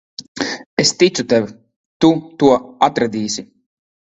[0.83, 1.45] Es ticu tev.
[2.05, 2.11] Tu
[2.45, 2.51] to
[2.89, 3.49] atradīsi.